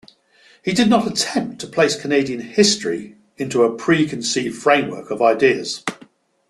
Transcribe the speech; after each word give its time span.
He 0.63 0.73
did 0.73 0.89
not 0.89 1.05
attempt 1.05 1.61
to 1.61 1.67
place 1.67 1.95
Canadian 1.95 2.39
history 2.39 3.17
into 3.37 3.61
a 3.61 3.75
preconceived 3.75 4.55
framework 4.59 5.11
of 5.11 5.21
ideas. 5.21 5.83